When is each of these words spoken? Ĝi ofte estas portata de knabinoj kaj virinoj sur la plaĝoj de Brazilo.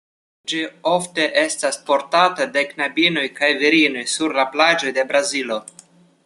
Ĝi 0.51 0.59
ofte 0.91 1.27
estas 1.41 1.77
portata 1.89 2.47
de 2.55 2.63
knabinoj 2.71 3.27
kaj 3.37 3.51
virinoj 3.61 4.07
sur 4.15 4.35
la 4.39 4.47
plaĝoj 4.57 4.95
de 4.99 5.07
Brazilo. 5.13 5.61